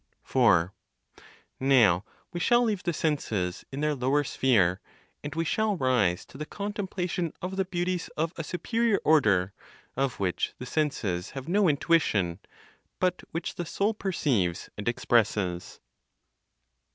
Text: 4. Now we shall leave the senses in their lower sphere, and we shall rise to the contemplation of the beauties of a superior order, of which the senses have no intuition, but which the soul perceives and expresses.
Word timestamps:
4. 0.23 0.73
Now 1.59 2.03
we 2.33 2.39
shall 2.39 2.63
leave 2.63 2.81
the 2.81 2.91
senses 2.91 3.65
in 3.71 3.81
their 3.81 3.93
lower 3.93 4.23
sphere, 4.23 4.81
and 5.23 5.35
we 5.35 5.45
shall 5.45 5.77
rise 5.77 6.25
to 6.25 6.39
the 6.39 6.45
contemplation 6.47 7.33
of 7.39 7.55
the 7.55 7.65
beauties 7.65 8.07
of 8.17 8.33
a 8.35 8.43
superior 8.43 8.97
order, 9.05 9.53
of 9.95 10.19
which 10.19 10.55
the 10.57 10.65
senses 10.65 11.29
have 11.37 11.47
no 11.47 11.69
intuition, 11.69 12.39
but 12.99 13.21
which 13.29 13.53
the 13.57 13.65
soul 13.67 13.93
perceives 13.93 14.71
and 14.75 14.87
expresses. 14.87 15.79